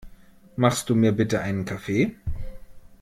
[0.55, 2.15] Machst du mir bitte einen Kaffee?